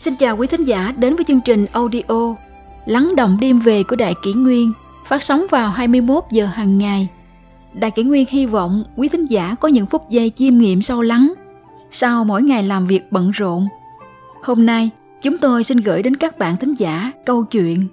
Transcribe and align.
Xin 0.00 0.16
chào 0.16 0.36
quý 0.36 0.46
thính 0.46 0.64
giả 0.64 0.94
đến 0.98 1.16
với 1.16 1.24
chương 1.24 1.40
trình 1.40 1.66
audio 1.72 2.36
Lắng 2.86 3.16
động 3.16 3.38
đêm 3.40 3.60
về 3.60 3.82
của 3.82 3.96
Đại 3.96 4.14
Kỷ 4.22 4.32
Nguyên 4.32 4.72
phát 5.06 5.22
sóng 5.22 5.46
vào 5.50 5.70
21 5.70 6.24
giờ 6.30 6.46
hàng 6.46 6.78
ngày. 6.78 7.08
Đại 7.72 7.90
Kỷ 7.90 8.02
Nguyên 8.02 8.26
hy 8.28 8.46
vọng 8.46 8.84
quý 8.96 9.08
thính 9.08 9.26
giả 9.26 9.54
có 9.60 9.68
những 9.68 9.86
phút 9.86 10.10
giây 10.10 10.30
chiêm 10.30 10.58
nghiệm 10.58 10.82
sâu 10.82 11.02
lắng 11.02 11.34
sau 11.90 12.24
mỗi 12.24 12.42
ngày 12.42 12.62
làm 12.62 12.86
việc 12.86 13.12
bận 13.12 13.30
rộn. 13.30 13.68
Hôm 14.42 14.66
nay, 14.66 14.90
chúng 15.22 15.38
tôi 15.38 15.64
xin 15.64 15.78
gửi 15.78 16.02
đến 16.02 16.16
các 16.16 16.38
bạn 16.38 16.56
thính 16.56 16.74
giả 16.74 17.12
câu 17.24 17.44
chuyện 17.44 17.86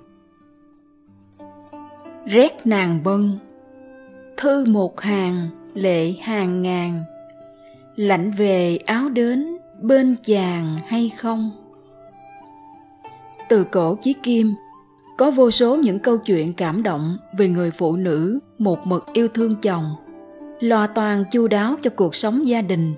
Rét 2.26 2.68
nàng 2.68 3.00
bân 3.04 3.32
Thư 4.38 4.66
một 4.66 5.02
hàng, 5.02 5.50
lệ 5.74 6.14
hàng 6.22 6.62
ngàn 6.62 7.04
Lạnh 7.96 8.32
về 8.32 8.78
áo 8.86 9.10
đến 9.10 9.58
bên 9.82 10.16
chàng 10.24 10.78
hay 10.88 11.12
không? 11.18 11.67
Từ 13.50 13.64
cổ 13.64 13.96
chí 13.96 14.14
kim, 14.14 14.54
có 15.18 15.32
vô 15.32 15.52
số 15.52 15.76
những 15.76 16.00
câu 16.00 16.18
chuyện 16.18 16.54
cảm 16.54 16.84
động 16.84 17.18
về 17.38 17.50
người 17.50 17.72
phụ 17.72 17.96
nữ 17.96 18.40
một 18.58 18.88
mực 18.88 19.06
yêu 19.14 19.28
thương 19.28 19.56
chồng, 19.56 19.96
lo 20.60 20.88
toan 20.88 21.24
chu 21.32 21.48
đáo 21.48 21.76
cho 21.84 21.90
cuộc 21.90 22.16
sống 22.16 22.48
gia 22.48 22.62
đình. 22.62 22.94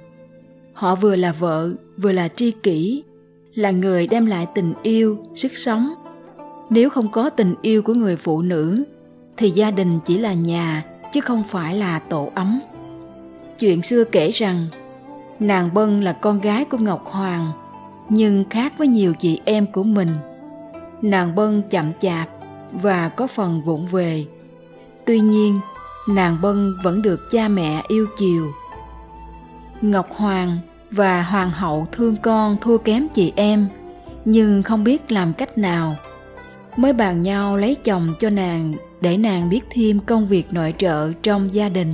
Họ 0.73 0.95
vừa 0.95 1.15
là 1.15 1.31
vợ, 1.31 1.71
vừa 1.97 2.11
là 2.11 2.27
tri 2.27 2.51
kỷ, 2.51 3.03
là 3.53 3.71
người 3.71 4.07
đem 4.07 4.25
lại 4.25 4.47
tình 4.55 4.73
yêu, 4.83 5.17
sức 5.35 5.51
sống. 5.55 5.89
Nếu 6.69 6.89
không 6.89 7.11
có 7.11 7.29
tình 7.29 7.55
yêu 7.61 7.81
của 7.81 7.93
người 7.93 8.15
phụ 8.15 8.41
nữ, 8.41 8.83
thì 9.37 9.51
gia 9.51 9.71
đình 9.71 9.99
chỉ 10.05 10.17
là 10.17 10.33
nhà 10.33 10.85
chứ 11.13 11.21
không 11.21 11.43
phải 11.49 11.75
là 11.75 11.99
tổ 11.99 12.31
ấm. 12.35 12.61
Chuyện 13.59 13.81
xưa 13.81 14.03
kể 14.03 14.31
rằng, 14.31 14.65
nàng 15.39 15.73
Bân 15.73 16.01
là 16.01 16.13
con 16.13 16.39
gái 16.39 16.65
của 16.65 16.77
Ngọc 16.77 17.05
Hoàng, 17.05 17.51
nhưng 18.09 18.43
khác 18.49 18.73
với 18.77 18.87
nhiều 18.87 19.13
chị 19.19 19.39
em 19.45 19.71
của 19.71 19.83
mình– 19.83 20.09
nàng 21.01 21.35
bân 21.35 21.61
chậm 21.69 21.91
chạp 21.99 22.29
và 22.71 23.09
có 23.09 23.27
phần 23.27 23.61
vụng 23.61 23.87
về. 23.87 24.25
Tuy 25.05 25.19
nhiên, 25.19 25.59
nàng 26.07 26.37
bân 26.41 26.75
vẫn 26.83 27.01
được 27.01 27.19
cha 27.31 27.47
mẹ 27.47 27.83
yêu 27.87 28.07
chiều. 28.17 28.53
Ngọc 29.81 30.07
hoàng 30.11 30.57
và 30.91 31.23
hoàng 31.23 31.51
hậu 31.51 31.87
thương 31.91 32.15
con 32.17 32.57
thua 32.61 32.77
kém 32.77 33.07
chị 33.13 33.33
em, 33.35 33.67
nhưng 34.25 34.63
không 34.63 34.83
biết 34.83 35.11
làm 35.11 35.33
cách 35.33 35.57
nào. 35.57 35.95
Mới 36.77 36.93
bàn 36.93 37.23
nhau 37.23 37.57
lấy 37.57 37.75
chồng 37.75 38.13
cho 38.19 38.29
nàng 38.29 38.73
để 39.01 39.17
nàng 39.17 39.49
biết 39.49 39.61
thêm 39.71 39.99
công 39.99 40.25
việc 40.25 40.53
nội 40.53 40.73
trợ 40.77 41.11
trong 41.23 41.53
gia 41.53 41.69
đình. 41.69 41.93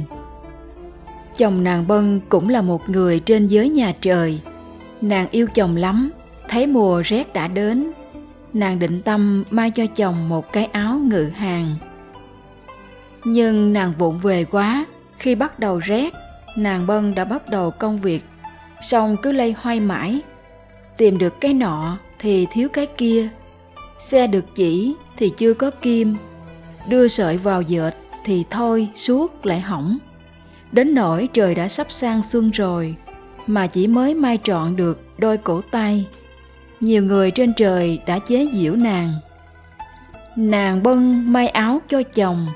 Chồng 1.38 1.64
nàng 1.64 1.88
bân 1.88 2.20
cũng 2.30 2.50
là 2.50 2.62
một 2.62 2.90
người 2.90 3.20
trên 3.20 3.48
giới 3.48 3.70
nhà 3.70 3.94
trời. 4.02 4.40
Nàng 5.02 5.28
yêu 5.32 5.48
chồng 5.56 5.76
lắm, 5.76 6.12
thấy 6.50 6.68
mùa 6.68 7.02
rét 7.06 7.34
đã 7.34 7.48
đến 7.48 7.92
nàng 8.56 8.80
định 8.80 9.02
tâm 9.02 9.44
mai 9.50 9.72
cho 9.72 9.86
chồng 9.96 10.30
một 10.30 10.52
cái 10.54 10.66
áo 10.66 10.98
ngự 10.98 11.32
hàng. 11.36 11.76
Nhưng 13.24 13.74
nàng 13.74 13.94
vụng 13.98 14.20
về 14.20 14.46
quá, 14.46 14.86
khi 15.18 15.36
bắt 15.36 15.60
đầu 15.60 15.80
rét, 15.80 16.14
nàng 16.58 16.88
bân 16.88 17.16
đã 17.16 17.26
bắt 17.26 17.50
đầu 17.50 17.72
công 17.72 18.02
việc, 18.02 18.26
xong 18.82 19.18
cứ 19.22 19.32
lây 19.32 19.56
hoay 19.58 19.80
mãi. 19.80 20.20
Tìm 20.98 21.18
được 21.18 21.42
cái 21.42 21.54
nọ 21.54 21.98
thì 22.20 22.48
thiếu 22.52 22.70
cái 22.70 22.86
kia, 22.86 23.30
xe 24.10 24.28
được 24.28 24.46
chỉ 24.56 24.96
thì 25.18 25.32
chưa 25.38 25.54
có 25.54 25.72
kim. 25.72 26.16
Đưa 26.90 27.08
sợi 27.08 27.38
vào 27.38 27.62
dệt 27.62 27.92
thì 28.26 28.44
thôi, 28.50 28.90
suốt 28.96 29.46
lại 29.46 29.60
hỏng. 29.60 29.98
Đến 30.72 30.96
nỗi 30.96 31.30
trời 31.34 31.56
đã 31.56 31.68
sắp 31.68 31.88
sang 31.92 32.24
xuân 32.24 32.52
rồi, 32.52 32.96
mà 33.48 33.68
chỉ 33.68 33.88
mới 33.88 34.14
mai 34.14 34.40
trọn 34.44 34.76
được 34.76 35.04
đôi 35.18 35.38
cổ 35.38 35.62
tay 35.62 36.06
nhiều 36.80 37.04
người 37.04 37.32
trên 37.32 37.54
trời 37.54 38.00
đã 38.06 38.20
chế 38.20 38.48
giễu 38.54 38.76
nàng. 38.76 39.14
Nàng 40.36 40.84
bân 40.84 41.30
may 41.34 41.48
áo 41.48 41.80
cho 41.90 42.04
chồng, 42.04 42.48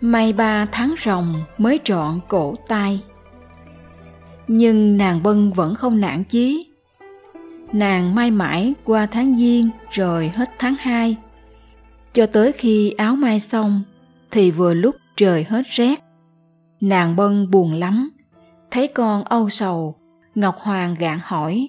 may 0.00 0.32
ba 0.32 0.66
tháng 0.72 0.94
ròng 1.04 1.34
mới 1.58 1.80
trọn 1.84 2.20
cổ 2.28 2.54
tay. 2.68 3.00
Nhưng 4.48 4.98
nàng 4.98 5.22
bân 5.22 5.52
vẫn 5.52 5.74
không 5.74 6.00
nản 6.00 6.24
chí. 6.24 6.66
Nàng 7.72 8.14
may 8.14 8.30
mãi 8.30 8.74
qua 8.84 9.06
tháng 9.06 9.36
giêng 9.36 9.70
rồi 9.90 10.28
hết 10.28 10.50
tháng 10.58 10.74
hai. 10.80 11.16
Cho 12.12 12.26
tới 12.26 12.52
khi 12.52 12.90
áo 12.90 13.16
may 13.16 13.40
xong 13.40 13.82
thì 14.30 14.50
vừa 14.50 14.74
lúc 14.74 14.96
trời 15.16 15.44
hết 15.44 15.62
rét. 15.66 16.02
Nàng 16.80 17.16
bân 17.16 17.50
buồn 17.50 17.72
lắm. 17.72 18.10
Thấy 18.70 18.86
con 18.86 19.24
âu 19.24 19.50
sầu, 19.50 19.94
ngọc 20.34 20.56
hoàng 20.58 20.94
gạn 20.98 21.18
hỏi 21.22 21.68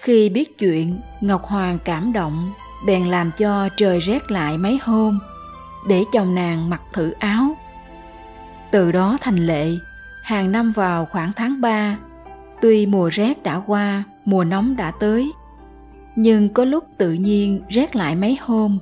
khi 0.00 0.28
biết 0.28 0.58
chuyện, 0.58 1.00
Ngọc 1.20 1.44
Hoàng 1.44 1.78
cảm 1.84 2.12
động, 2.12 2.52
bèn 2.86 3.06
làm 3.06 3.30
cho 3.38 3.68
trời 3.76 4.00
rét 4.00 4.30
lại 4.30 4.58
mấy 4.58 4.78
hôm, 4.82 5.18
để 5.88 6.04
chồng 6.12 6.34
nàng 6.34 6.70
mặc 6.70 6.82
thử 6.92 7.10
áo. 7.10 7.56
Từ 8.70 8.92
đó 8.92 9.18
thành 9.20 9.36
lệ, 9.36 9.68
hàng 10.22 10.52
năm 10.52 10.72
vào 10.72 11.06
khoảng 11.06 11.32
tháng 11.36 11.60
3, 11.60 11.98
tuy 12.60 12.86
mùa 12.86 13.08
rét 13.08 13.42
đã 13.42 13.62
qua, 13.66 14.04
mùa 14.24 14.44
nóng 14.44 14.76
đã 14.76 14.90
tới, 14.90 15.32
nhưng 16.16 16.48
có 16.48 16.64
lúc 16.64 16.84
tự 16.98 17.12
nhiên 17.12 17.60
rét 17.68 17.96
lại 17.96 18.16
mấy 18.16 18.38
hôm, 18.40 18.78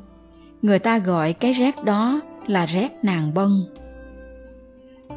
người 0.62 0.78
ta 0.78 0.98
gọi 0.98 1.32
cái 1.32 1.52
rét 1.52 1.84
đó 1.84 2.20
là 2.46 2.66
rét 2.66 2.88
nàng 3.02 3.34
bân. 3.34 3.64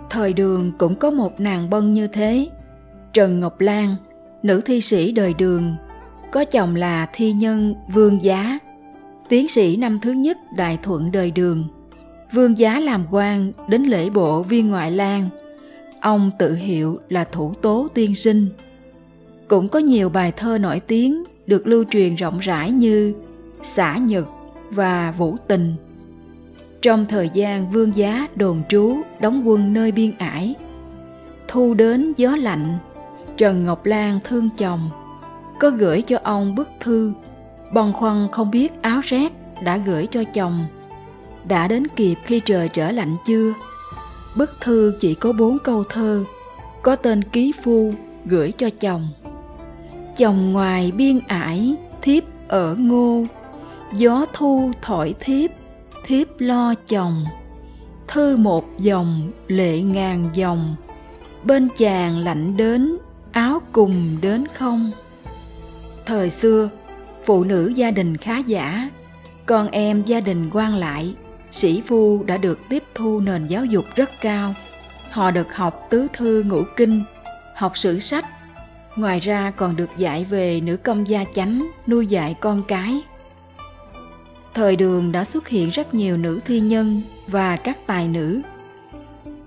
Thời 0.09 0.33
đường 0.33 0.71
cũng 0.77 0.95
có 0.95 1.11
một 1.11 1.39
nàng 1.39 1.69
bân 1.69 1.93
như 1.93 2.07
thế, 2.07 2.47
Trần 3.13 3.39
Ngọc 3.39 3.59
Lan, 3.59 3.95
nữ 4.43 4.61
thi 4.65 4.81
sĩ 4.81 5.11
đời 5.11 5.33
đường 5.33 5.75
có 6.31 6.45
chồng 6.45 6.75
là 6.75 7.07
thi 7.13 7.33
nhân 7.33 7.75
Vương 7.87 8.21
Giá, 8.21 8.59
tiến 9.29 9.47
sĩ 9.47 9.77
năm 9.77 9.99
thứ 9.99 10.11
nhất 10.11 10.37
Đại 10.57 10.77
Thuận 10.83 11.11
đời 11.11 11.31
Đường. 11.31 11.63
Vương 12.33 12.57
Giá 12.57 12.79
làm 12.79 13.05
quan 13.11 13.51
đến 13.67 13.83
lễ 13.83 14.09
bộ 14.09 14.43
viên 14.43 14.69
ngoại 14.69 14.91
lang. 14.91 15.29
Ông 16.01 16.31
tự 16.39 16.55
hiệu 16.55 16.99
là 17.09 17.23
thủ 17.23 17.53
tố 17.53 17.87
tiên 17.93 18.15
sinh. 18.15 18.47
Cũng 19.47 19.69
có 19.69 19.79
nhiều 19.79 20.09
bài 20.09 20.31
thơ 20.31 20.57
nổi 20.57 20.79
tiếng 20.79 21.23
được 21.47 21.67
lưu 21.67 21.83
truyền 21.91 22.15
rộng 22.15 22.39
rãi 22.39 22.71
như 22.71 23.13
Xã 23.63 23.97
Nhật 23.97 24.25
và 24.69 25.13
Vũ 25.17 25.35
Tình. 25.47 25.73
Trong 26.81 27.05
thời 27.05 27.29
gian 27.33 27.71
vương 27.71 27.95
giá 27.95 28.27
đồn 28.35 28.61
trú 28.69 28.97
đóng 29.19 29.47
quân 29.47 29.73
nơi 29.73 29.91
biên 29.91 30.11
ải, 30.17 30.55
thu 31.47 31.73
đến 31.73 32.13
gió 32.17 32.35
lạnh, 32.35 32.77
Trần 33.37 33.63
Ngọc 33.63 33.85
Lan 33.85 34.19
thương 34.23 34.49
chồng– 34.57 34.89
có 35.61 35.69
gửi 35.69 36.01
cho 36.01 36.17
ông 36.23 36.55
bức 36.55 36.69
thư. 36.79 37.13
Băn 37.73 37.93
khoăn 37.93 38.27
không 38.31 38.51
biết 38.51 38.81
áo 38.81 39.01
rét 39.03 39.31
đã 39.63 39.77
gửi 39.77 40.07
cho 40.11 40.23
chồng. 40.33 40.65
Đã 41.47 41.67
đến 41.67 41.87
kịp 41.87 42.15
khi 42.23 42.41
trời 42.45 42.69
trở 42.69 42.91
lạnh 42.91 43.15
chưa? 43.25 43.53
Bức 44.35 44.61
thư 44.61 44.93
chỉ 44.99 45.13
có 45.13 45.33
bốn 45.33 45.59
câu 45.59 45.83
thơ, 45.83 46.23
có 46.81 46.95
tên 46.95 47.23
ký 47.23 47.53
phu 47.63 47.93
gửi 48.25 48.51
cho 48.51 48.69
chồng. 48.79 49.07
Chồng 50.17 50.49
ngoài 50.49 50.91
biên 50.91 51.19
ải, 51.27 51.75
thiếp 52.01 52.23
ở 52.47 52.75
ngô. 52.79 53.23
Gió 53.93 54.25
thu 54.33 54.71
thổi 54.81 55.15
thiếp 55.19 55.51
thiếp 56.05 56.27
lo 56.39 56.73
chồng. 56.87 57.25
Thư 58.07 58.37
một 58.37 58.65
dòng, 58.79 59.31
lệ 59.47 59.81
ngàn 59.81 60.29
dòng. 60.33 60.75
Bên 61.43 61.67
chàng 61.77 62.17
lạnh 62.17 62.57
đến, 62.57 62.97
áo 63.31 63.61
cùng 63.71 64.17
đến 64.21 64.47
không? 64.47 64.91
Thời 66.11 66.29
xưa, 66.29 66.69
phụ 67.25 67.43
nữ 67.43 67.67
gia 67.75 67.91
đình 67.91 68.17
khá 68.17 68.37
giả, 68.37 68.89
con 69.45 69.67
em 69.67 70.03
gia 70.05 70.19
đình 70.19 70.49
quan 70.53 70.75
lại, 70.75 71.15
sĩ 71.51 71.81
phu 71.87 72.23
đã 72.23 72.37
được 72.37 72.59
tiếp 72.69 72.83
thu 72.95 73.19
nền 73.19 73.47
giáo 73.47 73.65
dục 73.65 73.85
rất 73.95 74.09
cao. 74.21 74.55
Họ 75.09 75.31
được 75.31 75.55
học 75.55 75.87
tứ 75.89 76.07
thư 76.13 76.43
ngũ 76.43 76.63
kinh, 76.77 77.03
học 77.55 77.77
sử 77.77 77.99
sách, 77.99 78.25
ngoài 78.95 79.19
ra 79.19 79.51
còn 79.51 79.75
được 79.75 79.89
dạy 79.97 80.25
về 80.29 80.61
nữ 80.61 80.77
công 80.77 81.09
gia 81.09 81.25
chánh, 81.35 81.67
nuôi 81.87 82.07
dạy 82.07 82.35
con 82.39 82.63
cái. 82.67 83.01
Thời 84.53 84.75
đường 84.75 85.11
đã 85.11 85.23
xuất 85.23 85.47
hiện 85.47 85.69
rất 85.69 85.93
nhiều 85.93 86.17
nữ 86.17 86.39
thi 86.45 86.59
nhân 86.59 87.01
và 87.27 87.55
các 87.55 87.77
tài 87.87 88.07
nữ. 88.07 88.41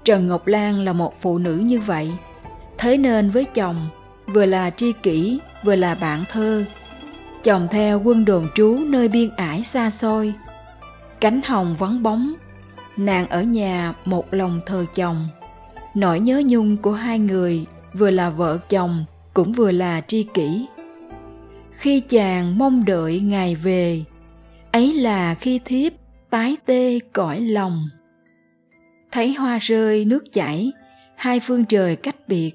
Trần 0.04 0.28
Ngọc 0.28 0.46
Lan 0.46 0.80
là 0.80 0.92
một 0.92 1.20
phụ 1.20 1.38
nữ 1.38 1.56
như 1.56 1.80
vậy, 1.80 2.12
thế 2.78 2.96
nên 2.96 3.30
với 3.30 3.44
chồng 3.44 3.76
vừa 4.26 4.46
là 4.46 4.70
tri 4.70 4.92
kỷ 4.92 5.40
vừa 5.64 5.76
là 5.76 5.94
bạn 5.94 6.24
thơ. 6.30 6.64
Chồng 7.42 7.68
theo 7.70 8.00
quân 8.04 8.24
đồn 8.24 8.48
trú 8.54 8.78
nơi 8.86 9.08
biên 9.08 9.30
ải 9.36 9.64
xa 9.64 9.90
xôi. 9.90 10.34
Cánh 11.20 11.40
hồng 11.44 11.76
vắng 11.78 12.02
bóng, 12.02 12.34
nàng 12.96 13.28
ở 13.28 13.42
nhà 13.42 13.94
một 14.04 14.34
lòng 14.34 14.60
thờ 14.66 14.84
chồng. 14.94 15.28
Nỗi 15.94 16.20
nhớ 16.20 16.42
nhung 16.46 16.76
của 16.76 16.92
hai 16.92 17.18
người 17.18 17.64
vừa 17.94 18.10
là 18.10 18.30
vợ 18.30 18.58
chồng 18.68 19.04
cũng 19.34 19.52
vừa 19.52 19.70
là 19.70 20.00
tri 20.00 20.26
kỷ. 20.34 20.66
Khi 21.72 22.00
chàng 22.00 22.58
mong 22.58 22.84
đợi 22.84 23.20
ngày 23.20 23.54
về, 23.54 24.04
ấy 24.72 24.94
là 24.94 25.34
khi 25.34 25.60
thiếp 25.64 25.92
tái 26.30 26.56
tê 26.66 26.98
cõi 27.12 27.40
lòng. 27.40 27.88
Thấy 29.12 29.34
hoa 29.34 29.58
rơi, 29.58 30.04
nước 30.04 30.32
chảy, 30.32 30.72
hai 31.16 31.40
phương 31.40 31.64
trời 31.64 31.96
cách 31.96 32.16
biệt 32.28 32.52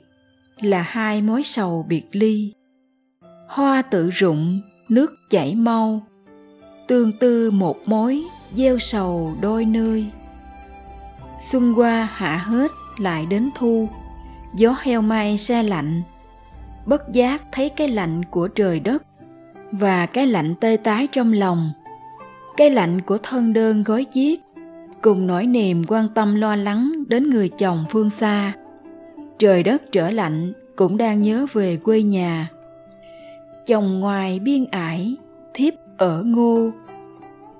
là 0.61 0.81
hai 0.81 1.21
mối 1.21 1.43
sầu 1.43 1.85
biệt 1.89 2.03
ly 2.11 2.53
hoa 3.49 3.81
tự 3.81 4.09
rụng, 4.09 4.61
nước 4.89 5.15
chảy 5.29 5.55
mau. 5.55 6.01
Tương 6.87 7.11
tư 7.11 7.51
một 7.51 7.77
mối, 7.85 8.23
gieo 8.55 8.79
sầu 8.79 9.33
đôi 9.41 9.65
nơi. 9.65 10.05
Xuân 11.39 11.73
qua 11.75 12.09
hạ 12.11 12.37
hết, 12.37 12.71
lại 12.97 13.25
đến 13.25 13.49
thu. 13.55 13.89
Gió 14.55 14.75
heo 14.81 15.01
may 15.01 15.37
xe 15.37 15.63
lạnh. 15.63 16.01
Bất 16.85 17.11
giác 17.13 17.41
thấy 17.51 17.69
cái 17.69 17.87
lạnh 17.87 18.25
của 18.25 18.47
trời 18.47 18.79
đất 18.79 19.03
và 19.71 20.05
cái 20.05 20.27
lạnh 20.27 20.55
tê 20.59 20.77
tái 20.77 21.07
trong 21.11 21.33
lòng. 21.33 21.71
Cái 22.57 22.69
lạnh 22.69 23.01
của 23.01 23.17
thân 23.17 23.53
đơn 23.53 23.83
gói 23.83 24.05
chiếc, 24.05 24.41
cùng 25.01 25.27
nỗi 25.27 25.45
niềm 25.45 25.83
quan 25.87 26.07
tâm 26.15 26.35
lo 26.35 26.55
lắng 26.55 26.91
đến 27.07 27.29
người 27.29 27.49
chồng 27.49 27.85
phương 27.89 28.09
xa. 28.09 28.53
Trời 29.39 29.63
đất 29.63 29.91
trở 29.91 30.11
lạnh, 30.11 30.53
cũng 30.75 30.97
đang 30.97 31.21
nhớ 31.21 31.45
về 31.53 31.77
quê 31.77 32.01
nhà 32.01 32.49
chồng 33.69 33.99
ngoài 33.99 34.39
biên 34.39 34.65
ải, 34.71 35.15
thiếp 35.53 35.73
ở 35.97 36.23
ngô. 36.23 36.69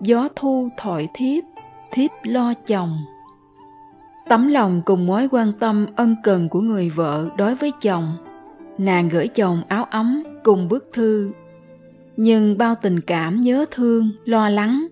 Gió 0.02 0.28
thu 0.36 0.70
thổi 0.78 1.08
thiếp 1.14 1.44
thiếp 1.92 2.12
lo 2.24 2.54
chồng. 2.54 2.98
Tấm 4.30 4.48
lòng 4.48 4.82
cùng 4.86 5.08
mối 5.08 5.28
quan 5.32 5.52
tâm 5.60 5.86
ân 5.96 6.16
cần 6.24 6.50
của 6.50 6.62
người 6.62 6.90
vợ 6.90 7.30
đối 7.38 7.56
với 7.56 7.72
chồng. 7.82 8.08
Nàng 8.78 9.10
gửi 9.10 9.28
chồng 9.28 9.62
áo 9.68 9.84
ấm 9.84 10.24
cùng 10.44 10.68
bức 10.70 10.90
thư. 10.94 11.32
Nhưng 12.18 12.58
bao 12.58 12.76
tình 12.76 13.02
cảm 13.02 13.42
nhớ 13.42 13.66
thương, 13.72 14.10
lo 14.26 14.50
lắng. 14.50 14.88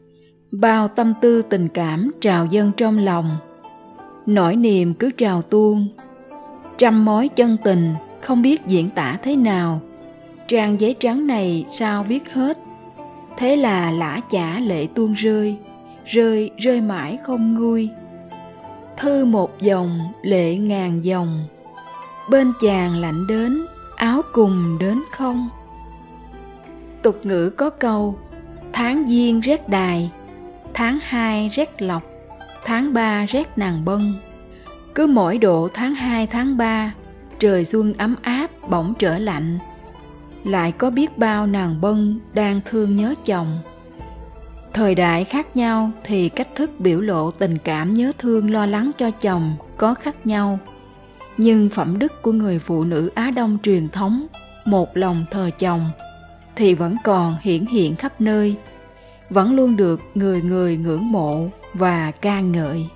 Bao 0.52 0.88
tâm 0.88 1.14
tư 1.22 1.42
tình 1.42 1.68
cảm 1.74 2.12
trào 2.22 2.46
dâng 2.46 2.72
trong 2.78 3.00
lòng. 3.00 3.38
Nỗi 4.26 4.56
niềm 4.56 4.94
cứ 4.94 5.12
trào 5.12 5.42
tuôn. 5.42 5.88
Trăm 6.78 7.06
mối 7.06 7.28
chân 7.28 7.58
tình 7.64 7.94
không 8.22 8.42
biết 8.42 8.66
diễn 8.68 8.90
tả 8.90 9.20
thế 9.24 9.36
nào 9.36 9.82
trang 10.48 10.82
giấy 10.82 10.96
trắng 11.00 11.28
này 11.28 11.66
sao 11.72 12.04
viết 12.04 12.34
hết? 12.34 12.58
Thế 13.38 13.56
là 13.56 13.92
lã 13.92 14.20
chả 14.30 14.60
lệ 14.60 14.88
tuôn 14.96 15.14
rơi 15.14 15.58
rơi 16.06 16.52
rơi 16.58 16.82
mãi 16.82 17.18
không 17.24 17.54
nguôi. 17.54 17.90
Thư 18.98 19.26
một 19.26 19.60
dòng, 19.60 20.00
lệ 20.22 20.56
ngàn 20.56 21.06
dòng. 21.06 21.48
Bên 22.30 22.54
chàng 22.62 22.96
lạnh 22.96 23.28
đến, 23.28 23.66
áo 23.96 24.22
cùng 24.34 24.78
đến 24.80 25.02
không? 25.12 25.50
Tục 27.02 27.20
ngữ 27.24 27.50
có 27.50 27.70
câu, 27.70 28.16
tháng 28.74 29.08
giêng 29.08 29.42
rét 29.42 29.70
đài, 29.70 30.12
tháng 30.74 31.00
hai 31.02 31.50
rét 31.50 31.82
lọc, 31.82 32.04
tháng 32.66 32.94
ba 32.94 33.26
rét 33.26 33.58
nàng 33.58 33.86
bân 33.86 34.14
cứ 34.98 35.08
mỗi 35.08 35.38
độ 35.38 35.70
tháng 35.74 35.96
hai, 35.96 36.28
tháng 36.28 36.58
ba, 36.58 36.94
trời 37.40 37.66
xuân 37.66 37.94
ấm 37.94 38.16
áp 38.22 38.48
bỗng 38.70 38.94
trở 39.00 39.18
lạnh 39.18 39.58
lại 40.48 40.72
có 40.72 40.90
biết 40.90 41.18
bao 41.18 41.48
nàng 41.48 41.82
bân 41.82 42.20
đang 42.34 42.62
thương 42.66 42.96
nhớ 42.96 43.16
chồng. 43.26 43.60
Thời 44.74 44.96
đại 44.96 45.24
khác 45.24 45.56
nhau 45.56 45.92
thì 46.04 46.30
cách 46.30 46.48
thức 46.56 46.72
biểu 46.80 47.02
lộ 47.02 47.32
tình 47.32 47.58
cảm 47.64 47.94
nhớ 47.94 48.12
thương 48.18 48.52
lo 48.52 48.66
lắng 48.66 48.92
cho 48.98 49.12
chồng 49.12 49.56
có 49.78 49.94
khác 49.94 50.26
nhau. 50.26 50.60
Nhưng 51.38 51.70
phẩm 51.70 52.00
đức 52.00 52.22
của 52.22 52.32
người 52.32 52.60
phụ 52.60 52.84
nữ 52.84 53.12
á 53.16 53.32
đông 53.36 53.58
truyền 53.64 53.90
thống, 53.90 54.28
một 54.66 54.98
lòng 54.98 55.26
thờ 55.32 55.50
chồng, 55.60 55.86
thì 56.56 56.74
vẫn 56.74 56.96
còn 57.04 57.36
hiển 57.42 57.66
hiện 57.66 57.96
khắp 57.96 58.22
nơi, 58.22 58.56
vẫn 59.30 59.56
luôn 59.56 59.76
được 59.76 60.02
người 60.16 60.42
người 60.42 60.78
ngưỡng 60.78 61.12
mộ 61.12 61.48
và 61.74 62.12
ca 62.12 62.42
ngợi. 62.42 62.88